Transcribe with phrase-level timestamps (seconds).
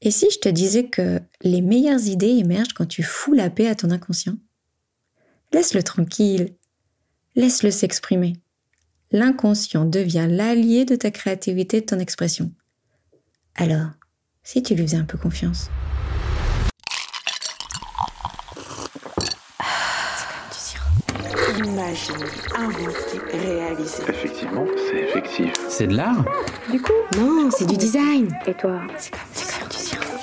[0.00, 3.66] Et si je te disais que les meilleures idées émergent quand tu fous la paix
[3.66, 4.36] à ton inconscient?
[5.52, 6.54] Laisse-le tranquille.
[7.34, 8.34] Laisse-le s'exprimer.
[9.10, 12.52] L'inconscient devient l'allié de ta créativité et de ton expression.
[13.56, 13.88] Alors,
[14.44, 15.68] si tu lui faisais un peu confiance.
[21.58, 22.24] Imaginer,
[22.56, 24.02] inventer, réaliser.
[24.08, 25.52] Effectivement, c'est effectif.
[25.68, 26.24] C'est de l'art
[26.70, 26.92] Du coup?
[27.16, 28.28] Non, c'est du design.
[28.46, 28.80] Et toi?
[28.96, 29.20] C'est comme,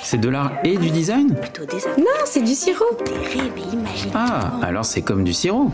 [0.06, 2.84] c'est de l'art et du design Plutôt des Non, c'est du sirop.
[3.04, 4.12] des rêves et imaginer.
[4.14, 5.72] Ah, alors c'est comme du sirop.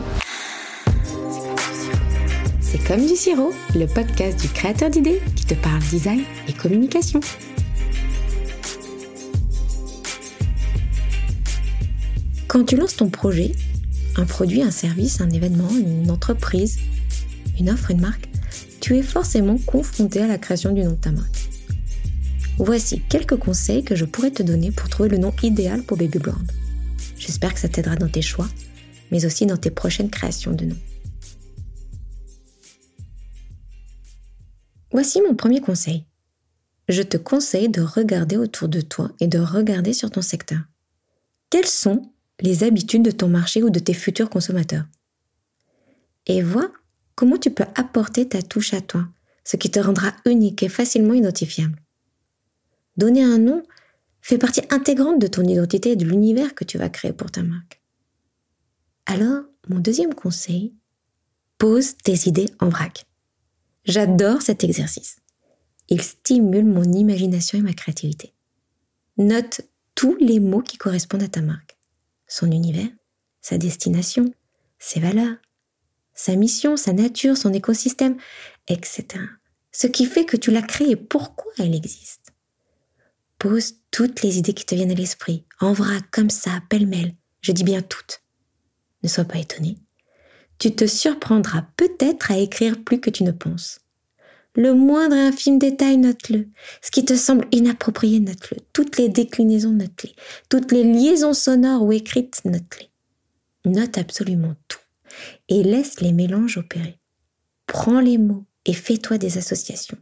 [2.59, 7.19] C'est comme du sirop, le podcast du créateur d'idées qui te parle design et communication.
[12.47, 13.51] Quand tu lances ton projet,
[14.15, 16.79] un produit, un service, un événement, une entreprise,
[17.59, 18.27] une offre, une marque,
[18.81, 21.42] tu es forcément confronté à la création du nom de ta marque.
[22.57, 26.19] Voici quelques conseils que je pourrais te donner pour trouver le nom idéal pour Baby
[26.19, 26.51] Blonde.
[27.17, 28.47] J'espère que ça t'aidera dans tes choix,
[29.11, 30.77] mais aussi dans tes prochaines créations de noms.
[34.91, 36.05] Voici mon premier conseil.
[36.87, 40.59] Je te conseille de regarder autour de toi et de regarder sur ton secteur.
[41.49, 44.85] Quelles sont les habitudes de ton marché ou de tes futurs consommateurs?
[46.27, 46.71] Et vois
[47.15, 49.07] comment tu peux apporter ta touche à toi,
[49.43, 51.82] ce qui te rendra unique et facilement identifiable.
[52.97, 53.63] Donner un nom
[54.21, 57.43] fait partie intégrante de ton identité et de l'univers que tu vas créer pour ta
[57.43, 57.81] marque.
[59.05, 60.73] Alors, mon deuxième conseil,
[61.57, 63.05] pose tes idées en vrac.
[63.85, 65.17] J'adore cet exercice.
[65.89, 68.33] Il stimule mon imagination et ma créativité.
[69.17, 69.61] Note
[69.95, 71.77] tous les mots qui correspondent à ta marque.
[72.27, 72.89] Son univers,
[73.41, 74.33] sa destination,
[74.79, 75.35] ses valeurs,
[76.13, 78.17] sa mission, sa nature, son écosystème,
[78.67, 79.05] etc.
[79.71, 82.22] Ce qui fait que tu l'as créée et pourquoi elle existe?
[83.43, 87.13] Pose toutes les idées qui te viennent à l'esprit, en vrac, comme ça, pêle-mêle.
[87.41, 88.21] Je dis bien toutes.
[89.03, 89.79] Ne sois pas étonné.
[90.59, 93.81] Tu te surprendras peut-être à écrire plus que tu ne penses.
[94.55, 96.47] Le moindre infime détail, note-le.
[96.81, 98.59] Ce qui te semble inapproprié, note-le.
[98.71, 100.15] Toutes les déclinaisons, note-les.
[100.47, 102.91] Toutes les liaisons sonores ou écrites, note-les.
[103.65, 104.79] Note absolument tout.
[105.49, 106.97] Et laisse les mélanges opérer.
[107.67, 109.97] Prends les mots et fais-toi des associations.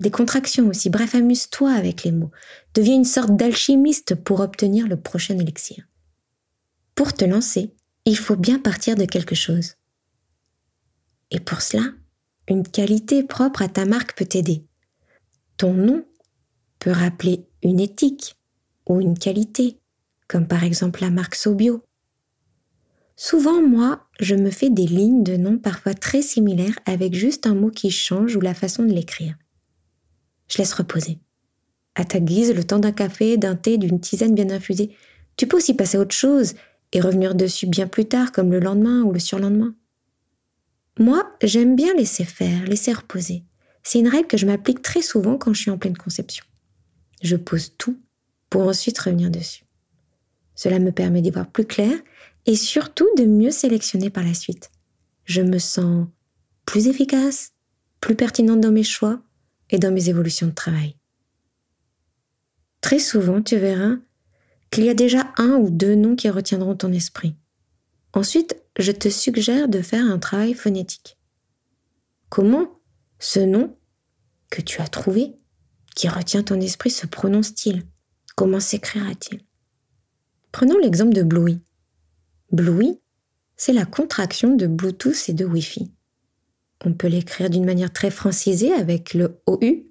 [0.00, 0.88] Des contractions aussi.
[0.88, 2.30] Bref, amuse-toi avec les mots.
[2.74, 5.84] Deviens une sorte d'alchimiste pour obtenir le prochain élixir.
[6.94, 7.74] Pour te lancer,
[8.06, 9.74] il faut bien partir de quelque chose.
[11.30, 11.84] Et pour cela,
[12.48, 14.64] une qualité propre à ta marque peut t'aider.
[15.58, 16.04] Ton nom
[16.78, 18.36] peut rappeler une éthique
[18.86, 19.78] ou une qualité,
[20.28, 21.84] comme par exemple la marque Sobio.
[23.16, 27.54] Souvent, moi, je me fais des lignes de nom parfois très similaires avec juste un
[27.54, 29.36] mot qui change ou la façon de l'écrire.
[30.50, 31.18] Je laisse reposer.
[31.94, 34.94] À ta guise, le temps d'un café, d'un thé, d'une tisane bien infusée.
[35.36, 36.54] Tu peux aussi passer à autre chose
[36.92, 39.74] et revenir dessus bien plus tard, comme le lendemain ou le surlendemain.
[40.98, 43.44] Moi, j'aime bien laisser faire, laisser reposer.
[43.82, 46.44] C'est une règle que je m'applique très souvent quand je suis en pleine conception.
[47.22, 47.98] Je pose tout
[48.50, 49.64] pour ensuite revenir dessus.
[50.54, 51.92] Cela me permet d'y voir plus clair
[52.46, 54.70] et surtout de mieux sélectionner par la suite.
[55.24, 56.06] Je me sens
[56.66, 57.52] plus efficace,
[58.00, 59.22] plus pertinente dans mes choix
[59.70, 60.96] et dans mes évolutions de travail.
[62.80, 63.96] Très souvent, tu verras
[64.70, 67.36] qu'il y a déjà un ou deux noms qui retiendront ton esprit.
[68.12, 71.18] Ensuite, je te suggère de faire un travail phonétique.
[72.28, 72.80] Comment
[73.18, 73.76] ce nom
[74.50, 75.36] que tu as trouvé,
[75.94, 77.84] qui retient ton esprit, se prononce-t-il?
[78.36, 79.44] Comment s'écrira-t-il?
[80.52, 81.58] Prenons l'exemple de Bluey.
[82.52, 83.00] Bluey,
[83.56, 85.92] c'est la contraction de Bluetooth et de Wi-Fi.
[86.84, 89.86] On peut l'écrire d'une manière très francisée avec le OU,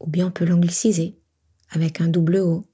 [0.00, 1.18] ou bien on peut l'angliciser
[1.70, 2.64] avec un double O.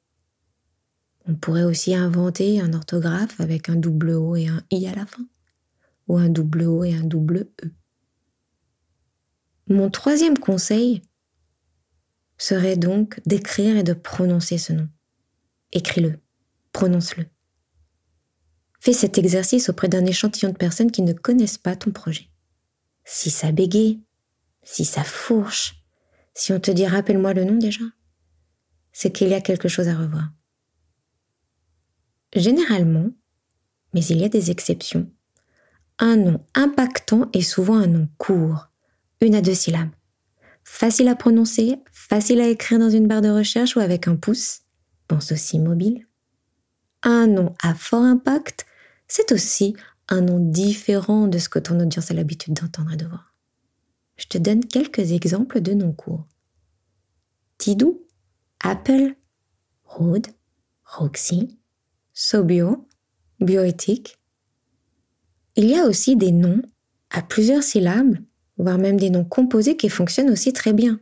[1.26, 5.06] On pourrait aussi inventer un orthographe avec un double O et un I à la
[5.06, 5.26] fin,
[6.08, 7.70] ou un double O et un double E.
[9.68, 11.02] Mon troisième conseil
[12.36, 14.88] serait donc d'écrire et de prononcer ce nom.
[15.72, 16.18] Écris-le,
[16.72, 17.26] prononce-le.
[18.80, 22.29] Fais cet exercice auprès d'un échantillon de personnes qui ne connaissent pas ton projet.
[23.04, 24.00] Si ça bégaye,
[24.62, 25.82] si ça fourche,
[26.34, 27.84] si on te dit rappelle-moi le nom déjà,
[28.92, 30.30] c'est qu'il y a quelque chose à revoir.
[32.34, 33.10] Généralement,
[33.92, 35.10] mais il y a des exceptions,
[35.98, 38.68] un nom impactant est souvent un nom court,
[39.20, 39.90] une à deux syllabes.
[40.64, 44.62] Facile à prononcer, facile à écrire dans une barre de recherche ou avec un pouce,
[45.08, 46.06] pense aussi mobile.
[47.02, 48.64] Un nom à fort impact,
[49.08, 49.74] c'est aussi
[50.10, 53.34] un nom différent de ce que ton audience a l'habitude d'entendre et de voir.
[54.16, 56.26] Je te donne quelques exemples de noms courts.
[57.58, 58.02] Tidou,
[58.60, 59.14] Apple,
[59.84, 60.26] Rode,
[60.84, 61.58] Roxy,
[62.12, 62.86] Sobio,
[63.40, 64.18] Bioéthique.
[65.56, 66.62] Il y a aussi des noms
[67.10, 68.18] à plusieurs syllabes,
[68.58, 71.00] voire même des noms composés qui fonctionnent aussi très bien.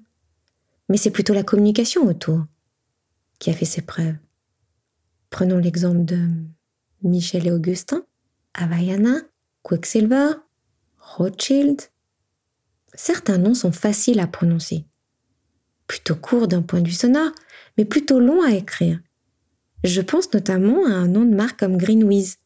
[0.89, 2.45] Mais c'est plutôt la communication autour
[3.39, 4.17] qui a fait ses preuves.
[5.31, 6.29] Prenons l'exemple de
[7.03, 8.05] Michel et Augustin,
[8.59, 9.21] Havaiana,
[9.63, 10.33] Quicksilver,
[10.99, 11.81] Rothschild.
[12.95, 14.85] Certains noms sont faciles à prononcer,
[15.87, 17.31] plutôt courts d'un point de vue sonore,
[17.77, 19.01] mais plutôt longs à écrire.
[19.85, 22.39] Je pense notamment à un nom de marque comme Greenwiz,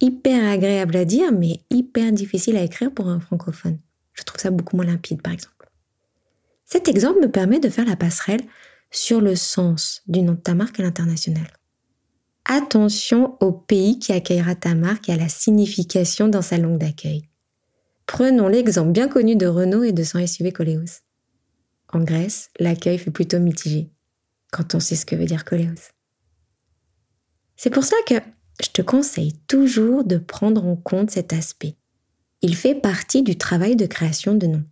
[0.00, 3.78] hyper agréable à dire, mais hyper difficile à écrire pour un francophone.
[4.14, 5.68] Je trouve ça beaucoup moins limpide, par exemple.
[6.64, 8.42] Cet exemple me permet de faire la passerelle
[8.90, 11.46] sur le sens du nom de ta marque à l'international.
[12.50, 17.28] Attention au pays qui accueillera ta marque et à la signification dans sa langue d'accueil.
[18.06, 21.02] Prenons l'exemple bien connu de Renault et de son SUV Coleos.
[21.92, 23.90] En Grèce, l'accueil fut plutôt mitigé,
[24.50, 25.92] quand on sait ce que veut dire Coleos.
[27.56, 28.14] C'est pour ça que
[28.62, 31.76] je te conseille toujours de prendre en compte cet aspect.
[32.40, 34.64] Il fait partie du travail de création de noms.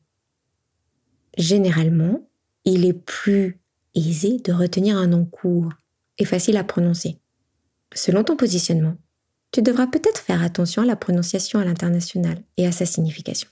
[1.36, 2.26] Généralement,
[2.64, 3.60] il est plus
[3.94, 5.74] aisé de retenir un nom court
[6.16, 7.18] et facile à prononcer.
[7.96, 8.94] Selon ton positionnement,
[9.52, 13.48] tu devras peut-être faire attention à la prononciation à l'international et à sa signification.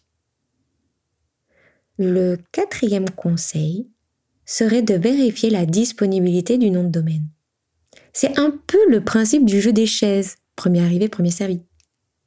[1.97, 3.89] Le quatrième conseil
[4.45, 7.27] serait de vérifier la disponibilité du nom de domaine.
[8.13, 11.63] C'est un peu le principe du jeu des chaises, premier arrivé, premier servi.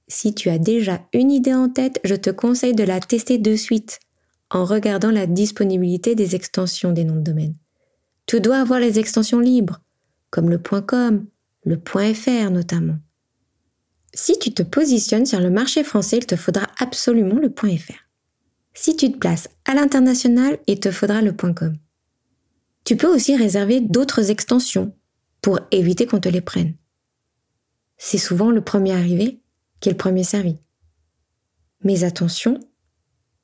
[0.07, 3.55] Si tu as déjà une idée en tête, je te conseille de la tester de
[3.55, 3.99] suite
[4.49, 7.55] en regardant la disponibilité des extensions des noms de domaine.
[8.25, 9.81] Tu dois avoir les extensions libres,
[10.31, 11.27] comme le .com,
[11.67, 12.97] le .fr notamment.
[14.13, 17.93] Si tu te positionnes sur le marché français, il te faudra absolument le .fr.
[18.73, 21.75] Si tu te places à l'international, il te faudra le .com.
[22.83, 24.95] Tu peux aussi réserver d'autres extensions
[25.41, 26.73] pour éviter qu'on te les prenne.
[27.97, 29.41] C'est souvent le premier arrivé
[29.79, 30.57] qui est le premier servi.
[31.83, 32.59] Mais attention,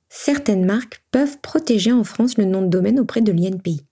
[0.10, 3.86] certaines marques peuvent protéger en France le nom de domaine auprès de l'INPI.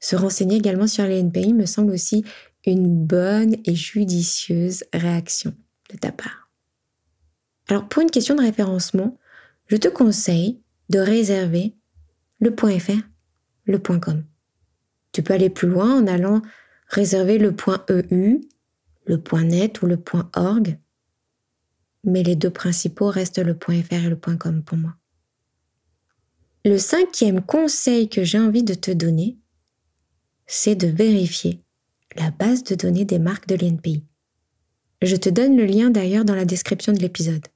[0.00, 2.24] Se renseigner également sur l'INPI me semble aussi
[2.72, 5.54] une bonne et judicieuse réaction
[5.90, 6.50] de ta part.
[7.68, 9.18] Alors pour une question de référencement,
[9.66, 11.74] je te conseille de réserver
[12.40, 12.92] le .fr,
[13.64, 14.24] le .com.
[15.12, 16.42] Tu peux aller plus loin en allant
[16.88, 17.54] réserver le
[18.10, 18.40] .eu,
[19.06, 20.02] le .net ou le
[20.34, 20.78] .org,
[22.04, 24.94] mais les deux principaux restent le .fr et le .com pour moi.
[26.64, 29.38] Le cinquième conseil que j'ai envie de te donner,
[30.46, 31.62] c'est de vérifier
[32.18, 34.02] la base de données des marques de l'INPI.
[35.02, 37.46] Je te donne le lien d'ailleurs dans la description de l'épisode.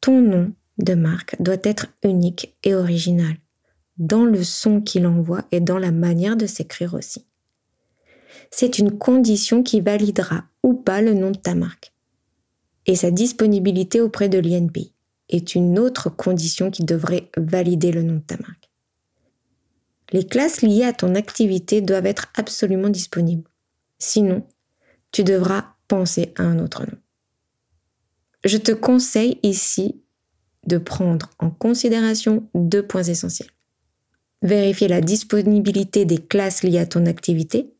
[0.00, 3.36] Ton nom de marque doit être unique et original,
[3.98, 7.24] dans le son qu'il envoie et dans la manière de s'écrire aussi.
[8.50, 11.92] C'est une condition qui validera ou pas le nom de ta marque.
[12.86, 14.92] Et sa disponibilité auprès de l'INPI
[15.28, 18.70] est une autre condition qui devrait valider le nom de ta marque.
[20.12, 23.48] Les classes liées à ton activité doivent être absolument disponibles.
[23.98, 24.46] Sinon,
[25.12, 26.98] tu devras penser à un autre nom.
[28.44, 30.02] Je te conseille ici
[30.66, 33.50] de prendre en considération deux points essentiels.
[34.42, 37.72] Vérifier la disponibilité des classes liées à ton activité.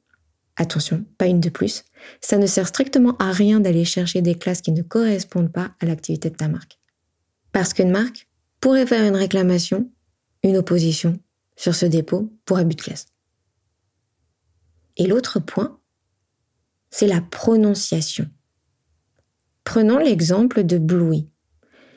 [0.57, 1.85] Attention, pas une de plus.
[2.21, 5.87] Ça ne sert strictement à rien d'aller chercher des classes qui ne correspondent pas à
[5.87, 6.79] l'activité de ta marque.
[7.52, 8.29] Parce qu'une marque
[8.61, 9.90] pourrait faire une réclamation,
[10.43, 11.19] une opposition
[11.57, 13.07] sur ce dépôt pour abus de classe.
[14.97, 15.79] Et l'autre point,
[16.99, 18.26] c'est la prononciation.
[19.65, 21.26] Prenons l'exemple de Bluey.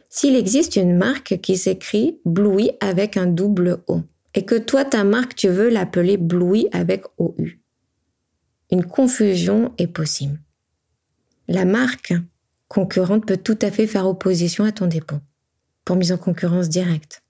[0.10, 4.02] S'il existe une marque qui s'écrit Bluey avec un double O,
[4.34, 7.48] et que toi, ta marque, tu veux l'appeler Bluey avec OU,
[8.72, 10.38] une confusion est possible.
[11.48, 12.14] La marque
[12.68, 15.20] concurrente peut tout à fait faire opposition à ton dépôt,
[15.86, 17.24] pour mise en concurrence directe,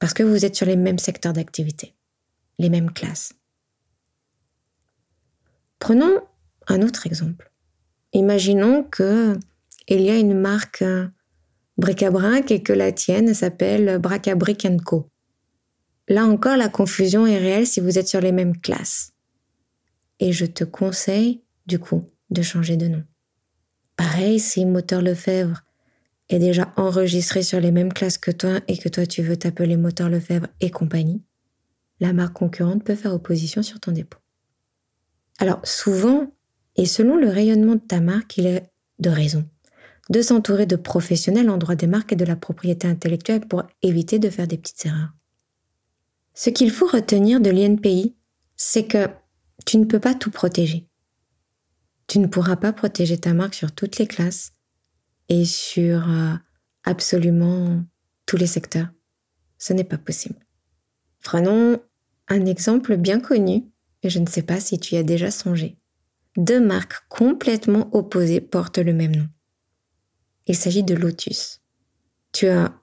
[0.00, 1.94] parce que vous êtes sur les mêmes secteurs d'activité,
[2.58, 3.32] les mêmes classes.
[5.78, 6.20] Prenons
[6.70, 7.50] un autre exemple.
[8.12, 9.38] Imaginons que
[9.88, 11.08] il y a une marque euh,
[11.76, 15.10] bric-à-brac et que la tienne s'appelle Bracabric Co.
[16.08, 19.12] Là encore, la confusion est réelle si vous êtes sur les mêmes classes.
[20.18, 23.04] Et je te conseille, du coup, de changer de nom.
[23.96, 25.62] Pareil, si Moteur Lefebvre
[26.28, 29.76] est déjà enregistré sur les mêmes classes que toi et que toi tu veux t'appeler
[29.76, 31.22] Moteur Lefebvre et compagnie,
[32.00, 34.18] la marque concurrente peut faire opposition sur ton dépôt.
[35.38, 36.32] Alors souvent,
[36.80, 38.70] et selon le rayonnement de ta marque, il est
[39.00, 39.46] de raison
[40.08, 44.18] de s'entourer de professionnels en droit des marques et de la propriété intellectuelle pour éviter
[44.18, 45.12] de faire des petites erreurs.
[46.34, 48.16] Ce qu'il faut retenir de l'INPI,
[48.56, 49.08] c'est que
[49.66, 50.88] tu ne peux pas tout protéger.
[52.08, 54.52] Tu ne pourras pas protéger ta marque sur toutes les classes
[55.28, 56.34] et sur euh,
[56.82, 57.84] absolument
[58.24, 58.88] tous les secteurs.
[59.58, 60.40] Ce n'est pas possible.
[61.22, 61.78] Prenons
[62.28, 63.66] un exemple bien connu,
[64.02, 65.76] et je ne sais pas si tu y as déjà songé.
[66.36, 69.28] Deux marques complètement opposées portent le même nom.
[70.46, 71.60] Il s'agit de Lotus.
[72.32, 72.74] Tu as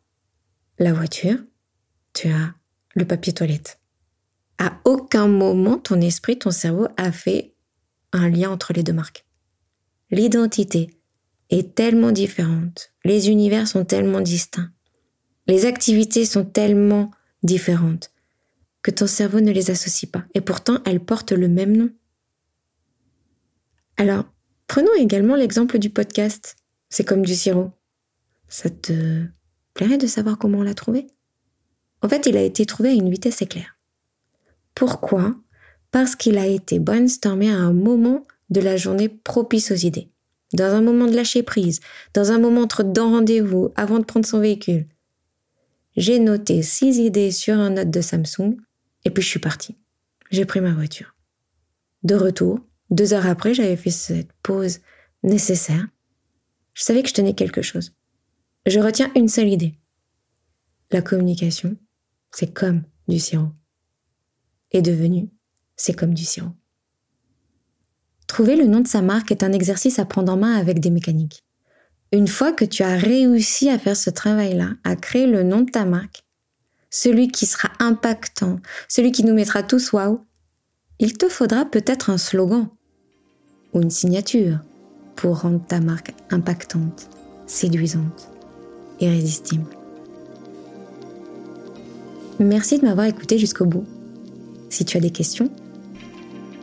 [0.79, 1.37] la voiture,
[2.13, 2.53] tu as
[2.95, 3.79] le papier toilette.
[4.57, 7.55] À aucun moment, ton esprit, ton cerveau a fait
[8.11, 9.25] un lien entre les deux marques.
[10.11, 10.89] L'identité
[11.49, 14.71] est tellement différente, les univers sont tellement distincts,
[15.47, 17.11] les activités sont tellement
[17.43, 18.11] différentes
[18.81, 20.23] que ton cerveau ne les associe pas.
[20.33, 21.89] Et pourtant, elles portent le même nom.
[23.97, 24.25] Alors,
[24.67, 26.55] prenons également l'exemple du podcast.
[26.89, 27.71] C'est comme du sirop.
[28.47, 29.25] Ça te
[29.73, 31.07] plairait de savoir comment on l'a trouvé?
[32.01, 33.77] En fait, il a été trouvé à une vitesse éclair.
[34.75, 35.35] Pourquoi?
[35.91, 40.11] Parce qu'il a été brainstormé à un moment de la journée propice aux idées.
[40.53, 41.79] Dans un moment de lâcher prise,
[42.13, 44.87] dans un moment entre deux rendez-vous, avant de prendre son véhicule.
[45.97, 48.55] J'ai noté six idées sur un note de Samsung
[49.03, 49.75] et puis je suis partie.
[50.29, 51.15] J'ai pris ma voiture.
[52.03, 54.79] De retour, deux heures après, j'avais fait cette pause
[55.23, 55.87] nécessaire.
[56.73, 57.93] Je savais que je tenais quelque chose.
[58.65, 59.77] Je retiens une seule idée.
[60.91, 61.75] La communication,
[62.31, 63.51] c'est comme du sirop.
[64.71, 65.29] Et devenu,
[65.75, 66.51] c'est comme du sirop.
[68.27, 70.89] Trouver le nom de sa marque est un exercice à prendre en main avec des
[70.89, 71.43] mécaniques.
[72.11, 75.71] Une fois que tu as réussi à faire ce travail-là, à créer le nom de
[75.71, 76.23] ta marque,
[76.89, 80.25] celui qui sera impactant, celui qui nous mettra tous waouh,
[80.99, 82.69] il te faudra peut-être un slogan
[83.73, 84.59] ou une signature
[85.15, 87.09] pour rendre ta marque impactante,
[87.45, 88.29] séduisante,
[88.99, 89.65] irrésistible.
[92.39, 93.85] Merci de m'avoir écouté jusqu'au bout.
[94.69, 95.49] Si tu as des questions,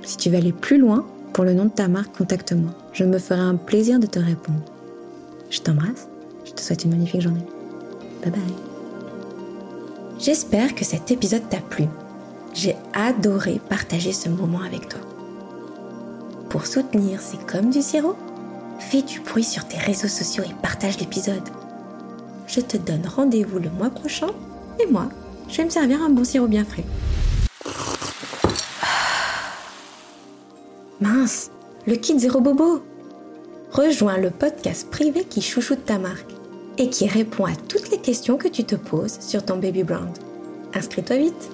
[0.04, 2.70] si tu veux aller plus loin pour le nom de ta marque, contacte-moi.
[2.92, 4.62] Je me ferai un plaisir de te répondre.
[5.50, 6.08] Je t'embrasse,
[6.44, 7.44] je te souhaite une magnifique journée.
[8.22, 8.40] Bye bye.
[10.18, 11.86] J'espère que cet épisode t'a plu.
[12.54, 15.00] J'ai adoré partager ce moment avec toi.
[16.54, 18.14] Pour soutenir C'est comme du sirop,
[18.78, 21.42] fais du bruit sur tes réseaux sociaux et partage l'épisode.
[22.46, 24.28] Je te donne rendez-vous le mois prochain
[24.78, 25.08] et moi,
[25.48, 26.84] je vais me servir un bon sirop bien frais.
[31.00, 31.50] Mince,
[31.88, 32.84] le kit Zéro Bobo
[33.72, 36.30] Rejoins le podcast privé qui chouchoute ta marque
[36.78, 40.16] et qui répond à toutes les questions que tu te poses sur ton baby brand.
[40.72, 41.50] Inscris-toi vite